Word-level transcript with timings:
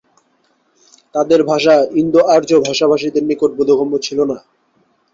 তাদের 1.15 1.39
ভাষা 1.43 1.85
ইন্দো-আর্য 1.95 2.51
ভাষাভাষীদের 2.67 3.23
নিকট 3.29 3.51
বোধগম্য 3.57 3.93
ছিল 4.05 4.19
না। 4.23 4.37